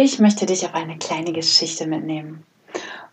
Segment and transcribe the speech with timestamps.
[0.00, 2.44] Ich möchte dich auf eine kleine Geschichte mitnehmen.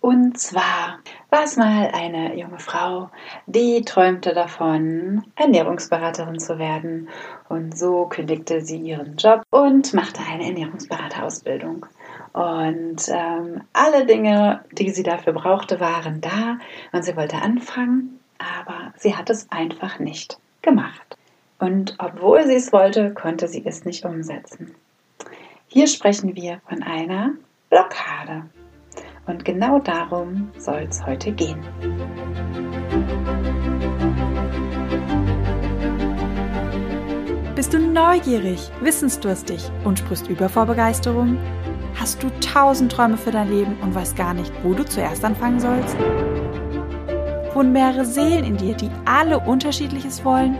[0.02, 1.00] Und zwar
[1.32, 3.10] war es mal eine junge Frau,
[3.48, 7.10] die träumte davon, Ernährungsberaterin zu werden.
[7.50, 11.88] Und so kündigte sie ihren Job und machte eine Ernährungsberaterausbildung.
[12.34, 16.60] Und ähm, alle Dinge, die sie dafür brauchte, waren da.
[16.92, 21.18] Und sie wollte anfangen, aber sie hat es einfach nicht gemacht.
[21.58, 24.76] Und obwohl sie es wollte, konnte sie es nicht umsetzen.
[25.68, 27.34] Hier sprechen wir von einer
[27.70, 28.50] Blockade.
[29.26, 31.60] Und genau darum soll es heute gehen.
[37.56, 41.40] Bist du neugierig, wissensdurstig und sprichst über vor Begeisterung?
[41.96, 45.60] Hast du tausend Träume für dein Leben und weißt gar nicht, wo du zuerst anfangen
[45.60, 45.98] sollst?
[47.56, 50.60] Wohnen mehrere Seelen in dir, die alle unterschiedliches wollen?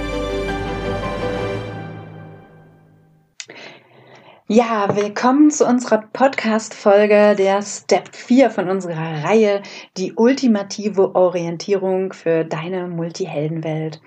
[4.53, 9.61] Ja, willkommen zu unserer Podcast-Folge der Step 4 von unserer Reihe,
[9.95, 14.01] die ultimative Orientierung für deine Multiheldenwelt.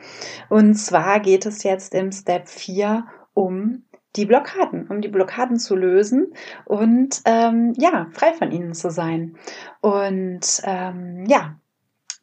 [0.50, 3.84] Und zwar geht es jetzt im Step 4 um
[4.16, 6.34] die Blockaden, um die Blockaden zu lösen
[6.66, 9.38] und ähm, ja, frei von ihnen zu sein.
[9.80, 11.56] Und ähm, ja,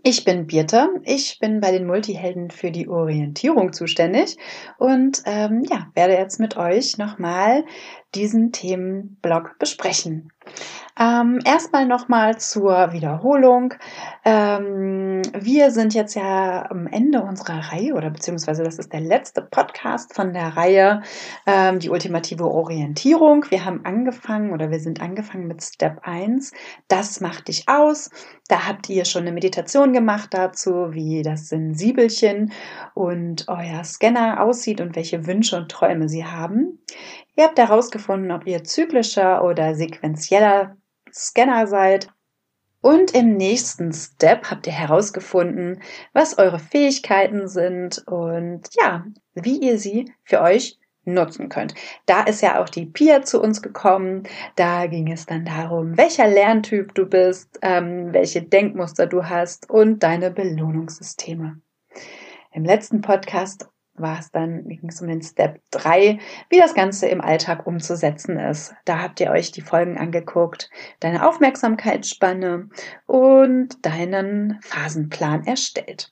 [0.03, 4.35] ich bin Birte, ich bin bei den Multihelden für die Orientierung zuständig
[4.79, 7.63] und ähm, ja, werde jetzt mit euch nochmal
[8.15, 10.31] diesen Themenblock besprechen.
[10.99, 13.73] Ähm, erstmal nochmal zur Wiederholung.
[14.25, 19.41] Ähm, wir sind jetzt ja am Ende unserer Reihe oder beziehungsweise das ist der letzte
[19.41, 21.01] Podcast von der Reihe
[21.47, 23.45] ähm, Die ultimative Orientierung.
[23.49, 26.51] Wir haben angefangen oder wir sind angefangen mit Step 1.
[26.87, 28.09] Das macht dich aus.
[28.47, 32.51] Da habt ihr schon eine Meditation gemacht dazu, wie das Sensibelchen
[32.93, 36.79] und euer Scanner aussieht und welche Wünsche und Träume sie haben.
[37.41, 40.77] Ihr habt herausgefunden, ob ihr zyklischer oder sequenzieller
[41.11, 42.07] Scanner seid.
[42.81, 45.81] Und im nächsten Step habt ihr herausgefunden,
[46.13, 51.73] was eure Fähigkeiten sind und ja, wie ihr sie für euch nutzen könnt.
[52.05, 54.21] Da ist ja auch die Pia zu uns gekommen.
[54.55, 60.03] Da ging es dann darum, welcher Lerntyp du bist, ähm, welche Denkmuster du hast und
[60.03, 61.59] deine Belohnungssysteme.
[62.51, 66.19] Im letzten Podcast war es dann, ging es um den Step 3,
[66.49, 68.73] wie das Ganze im Alltag umzusetzen ist.
[68.85, 70.69] Da habt ihr euch die Folgen angeguckt,
[70.99, 72.69] deine Aufmerksamkeitsspanne
[73.05, 76.11] und deinen Phasenplan erstellt.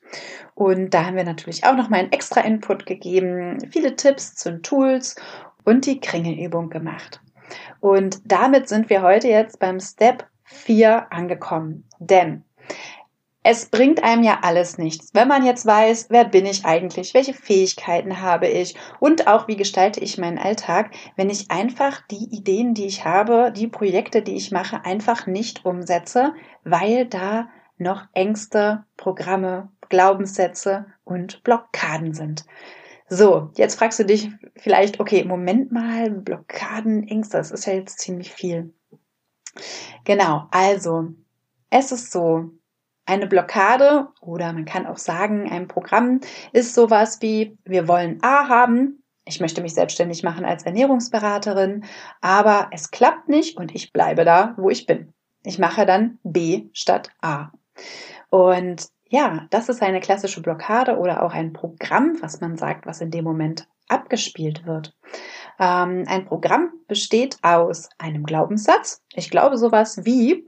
[0.56, 4.52] Und da haben wir natürlich auch noch mal einen extra Input gegeben, viele Tipps zu
[4.52, 5.16] den Tools
[5.64, 7.22] und die Kringelübung gemacht.
[7.80, 11.88] Und damit sind wir heute jetzt beim Step 4 angekommen.
[12.00, 12.44] Denn
[13.44, 17.34] es bringt einem ja alles nichts, wenn man jetzt weiß, wer bin ich eigentlich, welche
[17.34, 22.74] Fähigkeiten habe ich und auch wie gestalte ich meinen Alltag, wenn ich einfach die Ideen,
[22.74, 26.34] die ich habe, die Projekte, die ich mache, einfach nicht umsetze,
[26.64, 27.48] weil da
[27.78, 32.46] noch Ängste, Programme, Glaubenssätze und Blockaden sind.
[33.08, 38.00] So, jetzt fragst du dich vielleicht, okay, Moment mal, Blockaden, Ängste, das ist ja jetzt
[38.00, 38.74] ziemlich viel.
[40.04, 41.08] Genau, also,
[41.72, 42.52] es ist so,
[43.09, 46.22] eine Blockade oder man kann auch sagen, ein Programm
[46.53, 51.86] ist sowas wie, wir wollen A haben, ich möchte mich selbstständig machen als Ernährungsberaterin,
[52.22, 55.14] aber es klappt nicht und ich bleibe da, wo ich bin.
[55.44, 57.52] Ich mache dann B statt A.
[58.30, 63.02] Und ja, das ist eine klassische Blockade oder auch ein Programm, was man sagt, was
[63.02, 64.96] in dem Moment abgespielt wird.
[65.59, 69.03] Ähm, ein Programm besteht aus einem Glaubenssatz.
[69.14, 70.48] Ich glaube sowas wie,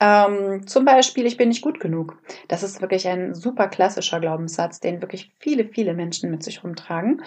[0.00, 2.18] ähm, zum Beispiel, ich bin nicht gut genug.
[2.48, 7.22] Das ist wirklich ein super klassischer Glaubenssatz, den wirklich viele, viele Menschen mit sich rumtragen.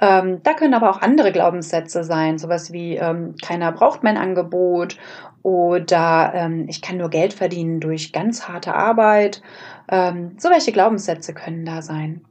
[0.00, 4.98] Ähm, da können aber auch andere Glaubenssätze sein, sowas wie ähm, keiner braucht mein Angebot
[5.42, 9.42] oder ähm, ich kann nur Geld verdienen durch ganz harte Arbeit.
[9.90, 12.24] Ähm, so welche Glaubenssätze können da sein.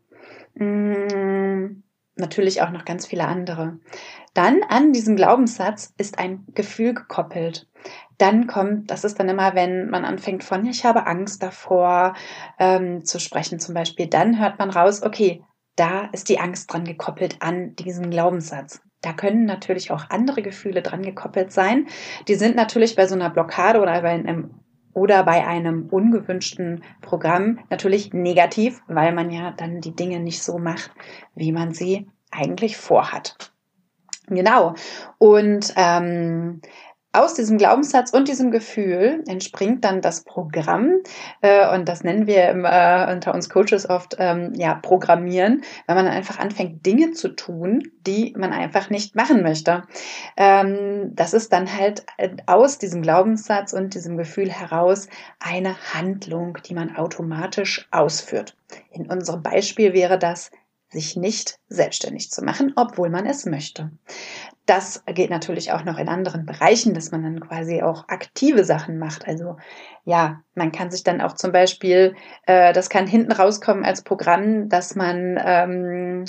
[0.55, 1.83] Mm,
[2.21, 3.79] natürlich auch noch ganz viele andere.
[4.33, 7.67] Dann an diesem Glaubenssatz ist ein Gefühl gekoppelt
[8.21, 12.13] dann kommt, das ist dann immer, wenn man anfängt von, ich habe Angst davor
[12.59, 15.43] ähm, zu sprechen zum Beispiel, dann hört man raus, okay,
[15.75, 18.81] da ist die Angst dran gekoppelt an diesen Glaubenssatz.
[19.01, 21.87] Da können natürlich auch andere Gefühle dran gekoppelt sein.
[22.27, 24.51] Die sind natürlich bei so einer Blockade oder bei einem
[24.93, 30.57] oder bei einem ungewünschten Programm natürlich negativ, weil man ja dann die Dinge nicht so
[30.57, 30.91] macht,
[31.35, 33.51] wie man sie eigentlich vorhat.
[34.27, 34.75] Genau.
[35.17, 36.61] Und ähm,
[37.13, 41.01] aus diesem Glaubenssatz und diesem Gefühl entspringt dann das Programm
[41.41, 45.95] äh, und das nennen wir im, äh, unter uns Coaches oft ähm, ja Programmieren, weil
[45.95, 49.83] man einfach anfängt Dinge zu tun, die man einfach nicht machen möchte.
[50.37, 55.07] Ähm, das ist dann halt äh, aus diesem Glaubenssatz und diesem Gefühl heraus
[55.39, 58.55] eine Handlung, die man automatisch ausführt.
[58.91, 60.51] In unserem Beispiel wäre das
[60.91, 63.91] sich nicht selbstständig zu machen, obwohl man es möchte.
[64.67, 68.99] Das geht natürlich auch noch in anderen Bereichen, dass man dann quasi auch aktive Sachen
[68.99, 69.27] macht.
[69.27, 69.57] Also
[70.05, 72.15] ja, man kann sich dann auch zum Beispiel,
[72.45, 76.25] äh, das kann hinten rauskommen als Programm, dass man ähm,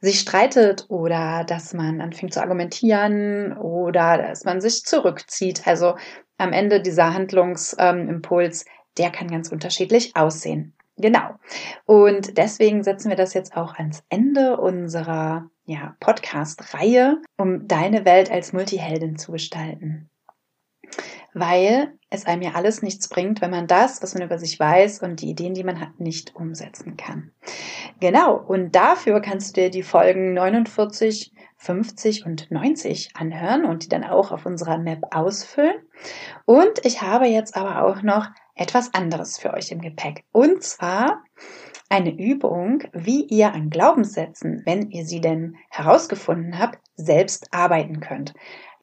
[0.00, 5.66] sich streitet oder dass man anfängt zu argumentieren oder dass man sich zurückzieht.
[5.66, 5.96] Also
[6.36, 10.74] am Ende dieser Handlungsimpuls, ähm, der kann ganz unterschiedlich aussehen.
[10.98, 11.36] Genau.
[11.86, 18.30] Und deswegen setzen wir das jetzt auch ans Ende unserer ja, Podcast-Reihe, um deine Welt
[18.30, 20.10] als Multiheldin zu gestalten.
[21.34, 25.02] Weil es einem ja alles nichts bringt, wenn man das, was man über sich weiß
[25.02, 27.30] und die Ideen, die man hat, nicht umsetzen kann.
[28.00, 28.36] Genau.
[28.36, 34.04] Und dafür kannst du dir die Folgen 49, 50 und 90 anhören und die dann
[34.04, 35.76] auch auf unserer Map ausfüllen.
[36.44, 40.24] Und ich habe jetzt aber auch noch etwas anderes für euch im Gepäck.
[40.32, 41.22] Und zwar
[41.92, 48.32] eine Übung, wie ihr an Glaubenssätzen, wenn ihr sie denn herausgefunden habt, selbst arbeiten könnt.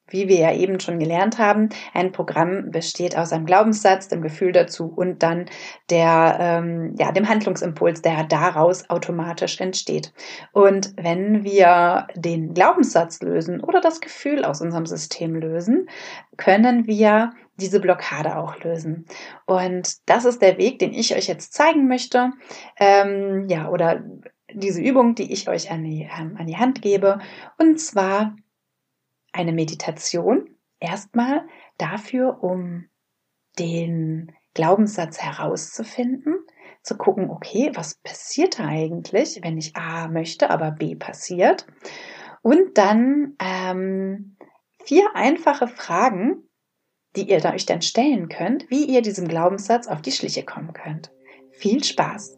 [0.06, 4.52] Wie wir ja eben schon gelernt haben, ein Programm besteht aus einem Glaubenssatz, dem Gefühl
[4.52, 5.46] dazu und dann
[5.88, 10.12] der, ähm, ja, dem Handlungsimpuls, der daraus automatisch entsteht.
[10.52, 15.88] Und wenn wir den Glaubenssatz lösen oder das Gefühl aus unserem System lösen,
[16.36, 19.06] können wir diese Blockade auch lösen.
[19.46, 22.32] Und das ist der Weg, den ich euch jetzt zeigen möchte.
[22.76, 24.02] Ähm, ja, oder
[24.52, 27.20] diese Übung, die ich euch an die, ähm, an die Hand gebe.
[27.58, 28.36] Und zwar
[29.32, 30.56] eine Meditation.
[30.80, 31.46] Erstmal
[31.78, 32.86] dafür, um
[33.58, 36.34] den Glaubenssatz herauszufinden,
[36.82, 41.66] zu gucken, okay, was passiert da eigentlich, wenn ich A möchte, aber B passiert.
[42.42, 44.36] Und dann ähm,
[44.84, 46.48] vier einfache Fragen,
[47.16, 51.10] die ihr euch dann stellen könnt, wie ihr diesem Glaubenssatz auf die Schliche kommen könnt.
[51.50, 52.36] Viel Spaß!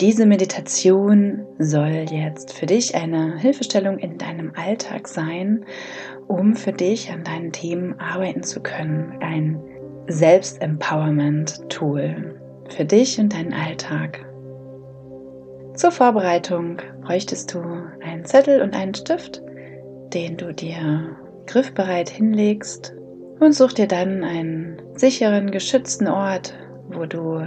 [0.00, 5.64] Diese Meditation soll jetzt für dich eine Hilfestellung in deinem Alltag sein,
[6.26, 9.16] um für dich an deinen Themen arbeiten zu können.
[9.20, 9.62] Ein
[10.08, 12.41] Selbstempowerment-Tool
[12.72, 14.24] für dich und deinen Alltag.
[15.74, 17.60] Zur Vorbereitung bräuchtest du
[18.02, 19.42] einen Zettel und einen Stift,
[20.12, 21.16] den du dir
[21.46, 22.94] griffbereit hinlegst
[23.40, 26.54] und such dir dann einen sicheren, geschützten Ort,
[26.88, 27.46] wo du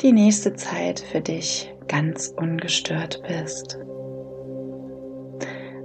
[0.00, 3.78] die nächste Zeit für dich ganz ungestört bist.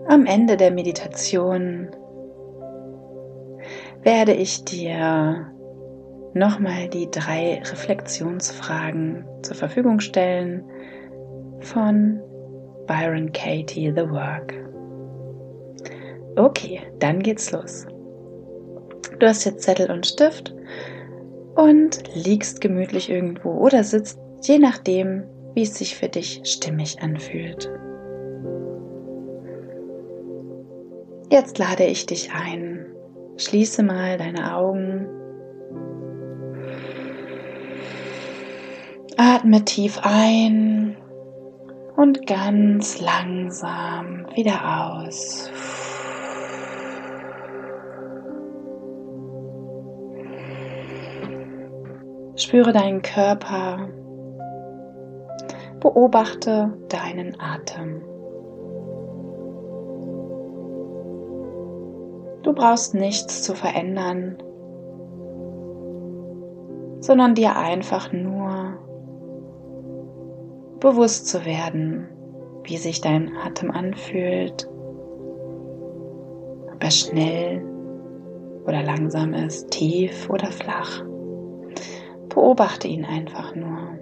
[0.07, 1.89] Am Ende der Meditation
[4.03, 5.51] werde ich dir
[6.37, 10.63] nochmal die drei Reflexionsfragen zur Verfügung stellen
[11.61, 12.21] von
[12.85, 14.53] Byron Katie The Work.
[16.35, 17.85] Okay, dann geht's los.
[19.19, 20.53] Du hast jetzt Zettel und Stift
[21.55, 25.23] und liegst gemütlich irgendwo oder sitzt, je nachdem,
[25.55, 27.71] wie es sich für dich stimmig anfühlt.
[31.29, 32.85] Jetzt lade ich dich ein.
[33.37, 35.09] Schließe mal deine Augen
[39.19, 40.95] Atme tief ein
[41.95, 45.49] und ganz langsam wieder aus.
[52.35, 53.89] Spüre deinen Körper.
[55.79, 58.03] Beobachte deinen Atem.
[62.43, 64.37] Du brauchst nichts zu verändern,
[66.99, 68.86] sondern dir einfach nur
[70.79, 72.07] bewusst zu werden,
[72.63, 74.67] wie sich dein Atem anfühlt,
[76.73, 77.63] ob er schnell
[78.65, 81.03] oder langsam ist, tief oder flach.
[82.29, 83.97] Beobachte ihn einfach nur.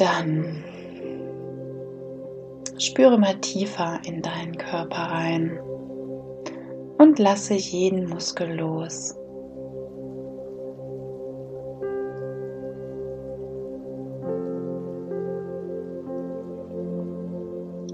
[0.00, 0.64] Dann
[2.78, 5.58] spüre mal tiefer in deinen Körper rein
[6.98, 9.14] und lasse jeden Muskel los.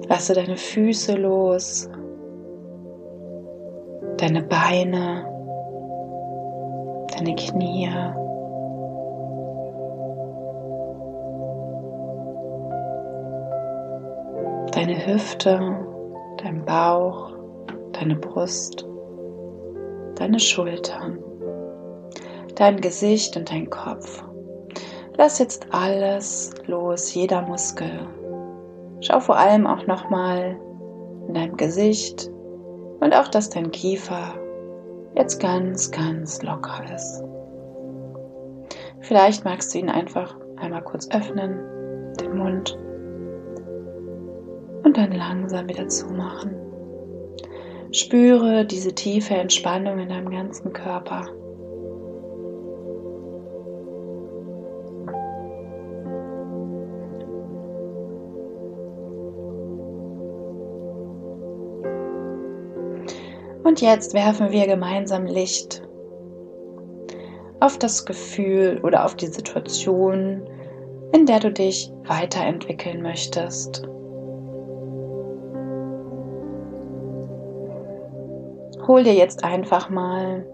[0.08, 1.88] Lasse deine Füße los,
[4.18, 5.26] deine Beine,
[7.16, 7.88] deine Knie.
[14.74, 15.86] Deine Hüfte,
[16.42, 17.32] dein Bauch,
[17.92, 18.86] deine Brust,
[20.16, 21.18] deine Schultern,
[22.56, 24.24] dein Gesicht und dein Kopf.
[25.16, 28.08] Lass jetzt alles los, jeder Muskel,
[29.06, 30.58] Schau vor allem auch nochmal
[31.28, 32.30] in deinem Gesicht
[33.00, 34.34] und auch, dass dein Kiefer
[35.14, 37.22] jetzt ganz, ganz locker ist.
[39.00, 41.60] Vielleicht magst du ihn einfach einmal kurz öffnen,
[42.18, 42.78] den Mund,
[44.84, 46.54] und dann langsam wieder zumachen.
[47.90, 51.28] Spüre diese tiefe Entspannung in deinem ganzen Körper.
[63.64, 65.82] Und jetzt werfen wir gemeinsam Licht
[67.60, 70.42] auf das Gefühl oder auf die Situation,
[71.12, 73.88] in der du dich weiterentwickeln möchtest.
[78.86, 80.46] Hol dir jetzt einfach mal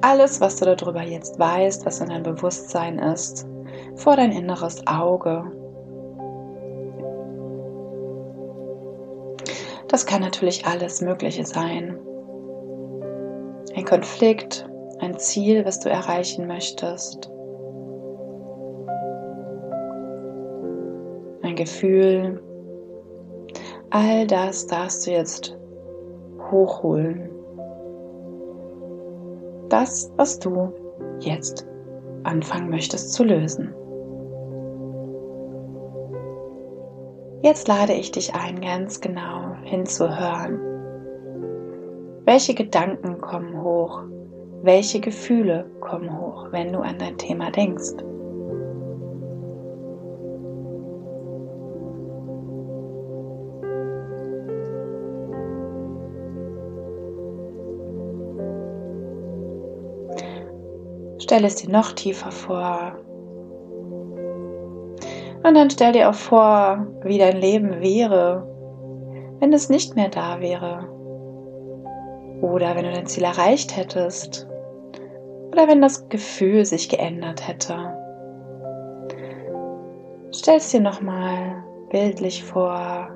[0.00, 3.46] alles, was du darüber jetzt weißt, was in dein Bewusstsein ist,
[3.94, 5.44] vor dein inneres Auge
[9.92, 11.98] Das kann natürlich alles Mögliche sein.
[13.76, 14.66] Ein Konflikt,
[15.00, 17.30] ein Ziel, was du erreichen möchtest.
[21.42, 22.42] Ein Gefühl.
[23.94, 25.54] All das darfst du jetzt
[26.50, 27.28] hochholen.
[29.68, 30.72] Das, was du
[31.20, 31.66] jetzt
[32.22, 33.74] anfangen möchtest zu lösen.
[37.42, 40.58] Jetzt lade ich dich ein, ganz genau hinzuhören.
[42.24, 44.04] Welche Gedanken kommen hoch?
[44.62, 47.92] Welche Gefühle kommen hoch, wenn du an dein Thema denkst?
[61.32, 62.92] Stell es dir noch tiefer vor,
[65.42, 68.46] und dann stell dir auch vor, wie dein Leben wäre,
[69.40, 70.86] wenn es nicht mehr da wäre.
[72.42, 74.46] Oder wenn du dein Ziel erreicht hättest.
[75.52, 77.96] Oder wenn das Gefühl sich geändert hätte.
[80.32, 83.08] Stell es dir nochmal bildlich vor.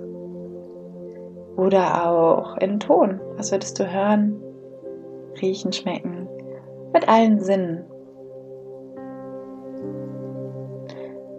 [1.58, 3.20] Oder auch in Ton.
[3.36, 4.40] Was würdest du hören?
[5.42, 6.26] Riechen, schmecken.
[6.94, 7.84] Mit allen Sinnen.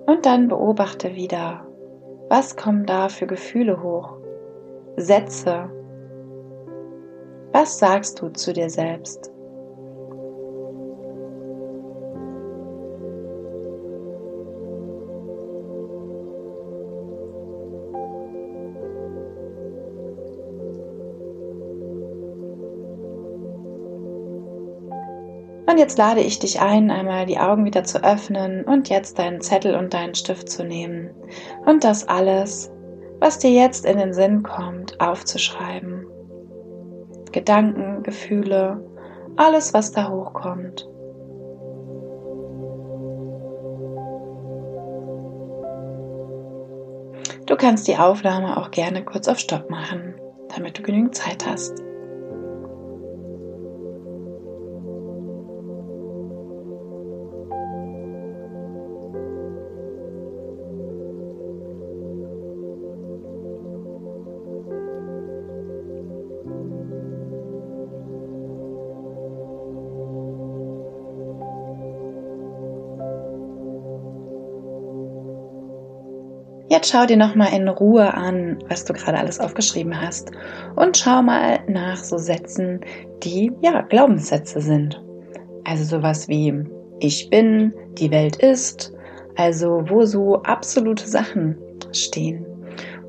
[0.07, 1.67] Und dann beobachte wieder,
[2.29, 4.17] was kommen da für Gefühle hoch?
[4.95, 5.69] Sätze.
[7.51, 9.31] Was sagst du zu dir selbst?
[25.77, 29.41] Und jetzt lade ich dich ein, einmal die Augen wieder zu öffnen und jetzt deinen
[29.41, 31.11] Zettel und deinen Stift zu nehmen
[31.67, 32.71] und das alles,
[33.19, 36.07] was dir jetzt in den Sinn kommt, aufzuschreiben.
[37.31, 38.83] Gedanken, Gefühle,
[39.35, 40.89] alles, was da hochkommt.
[47.45, 50.15] Du kannst die Aufnahme auch gerne kurz auf Stopp machen,
[50.55, 51.83] damit du genügend Zeit hast.
[76.69, 80.31] Jetzt schau dir nochmal in Ruhe an, was du gerade alles aufgeschrieben hast
[80.75, 82.81] und schau mal nach so Sätzen,
[83.23, 85.01] die ja Glaubenssätze sind.
[85.63, 86.65] Also sowas wie
[86.99, 88.93] ich bin, die Welt ist,
[89.37, 91.57] also wo so absolute Sachen
[91.93, 92.45] stehen.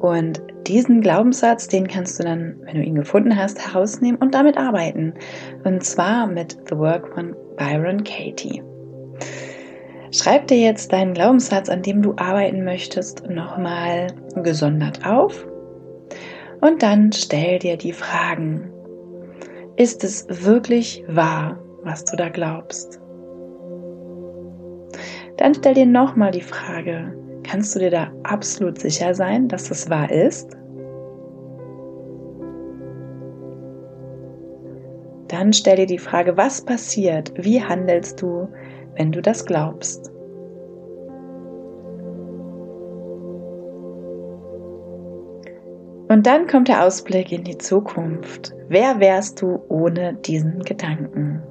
[0.00, 4.56] Und diesen Glaubenssatz, den kannst du dann, wenn du ihn gefunden hast, herausnehmen und damit
[4.56, 5.14] arbeiten.
[5.64, 8.62] Und zwar mit The Work von Byron Katie.
[10.10, 15.46] Schreib dir jetzt deinen Glaubenssatz, an dem du arbeiten möchtest, nochmal gesondert auf.
[16.60, 18.70] Und dann stell dir die Fragen.
[19.76, 23.00] Ist es wirklich wahr, was du da glaubst?
[25.36, 29.88] Dann stell dir nochmal die Frage, kannst du dir da absolut sicher sein, dass es
[29.88, 30.56] wahr ist?
[35.28, 38.48] Dann stell dir die Frage, was passiert, wie handelst du,
[38.98, 40.12] wenn du das glaubst?
[46.08, 48.54] Und dann kommt der Ausblick in die Zukunft.
[48.68, 51.42] Wer wärst du ohne diesen Gedanken?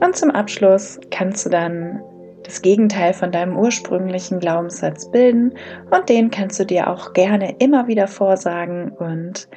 [0.00, 2.00] Und zum Abschluss kannst du dann
[2.44, 5.52] das Gegenteil von deinem ursprünglichen Glaubenssatz bilden
[5.90, 9.48] und den kannst du dir auch gerne immer wieder vorsagen und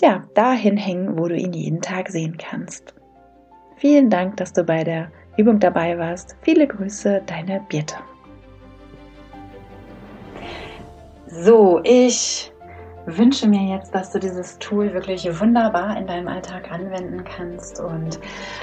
[0.00, 2.94] ja, dahin hängen, wo du ihn jeden Tag sehen kannst.
[3.82, 6.36] Vielen Dank, dass du bei der Übung dabei warst.
[6.42, 7.96] Viele Grüße, deine Birte.
[11.26, 12.52] So, ich
[13.06, 18.20] wünsche mir jetzt, dass du dieses Tool wirklich wunderbar in deinem Alltag anwenden kannst und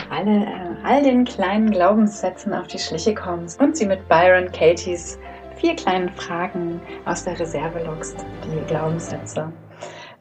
[0.09, 5.19] alle, äh, all den kleinen Glaubenssätzen auf die Schliche kommst und sie mit Byron Katie's
[5.57, 9.51] vier kleinen Fragen aus der Reserve lockst, die Glaubenssätze.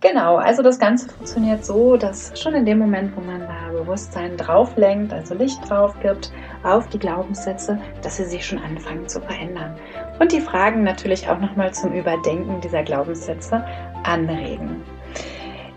[0.01, 4.37] Genau, also das Ganze funktioniert so, dass schon in dem Moment, wo man da Bewusstsein
[4.37, 6.31] drauf lenkt, also Licht drauf gibt
[6.63, 9.75] auf die Glaubenssätze, dass sie sich schon anfangen zu verändern.
[10.21, 13.65] Und die Fragen natürlich auch nochmal zum Überdenken dieser Glaubenssätze
[14.05, 14.85] anregen.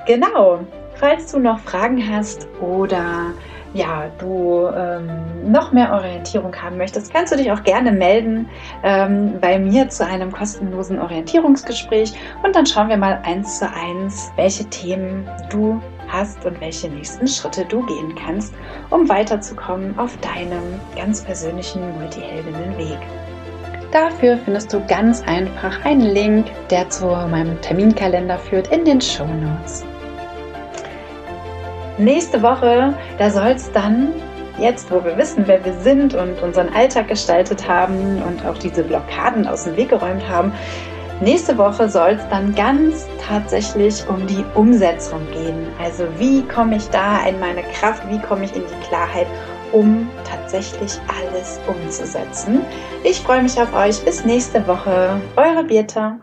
[0.05, 0.59] Genau,
[0.95, 3.33] falls du noch Fragen hast oder
[3.73, 8.49] ja, du ähm, noch mehr Orientierung haben möchtest, kannst du dich auch gerne melden
[8.83, 12.13] ähm, bei mir zu einem kostenlosen Orientierungsgespräch
[12.43, 17.27] und dann schauen wir mal eins zu eins, welche Themen du hast und welche nächsten
[17.27, 18.53] Schritte du gehen kannst,
[18.89, 22.99] um weiterzukommen auf deinem ganz persönlichen Multiheldinnenweg.
[23.91, 29.25] Dafür findest du ganz einfach einen Link, der zu meinem Terminkalender führt, in den Show
[29.25, 29.85] Notes.
[31.97, 34.13] Nächste Woche, da soll es dann,
[34.57, 38.83] jetzt wo wir wissen, wer wir sind und unseren Alltag gestaltet haben und auch diese
[38.83, 40.53] Blockaden aus dem Weg geräumt haben,
[41.19, 45.67] nächste Woche soll es dann ganz tatsächlich um die Umsetzung gehen.
[45.83, 49.27] Also wie komme ich da in meine Kraft, wie komme ich in die Klarheit,
[49.71, 52.61] um tatsächlich alles umzusetzen.
[53.03, 54.03] Ich freue mich auf euch.
[54.03, 55.21] Bis nächste Woche.
[55.35, 56.19] Eure Birta.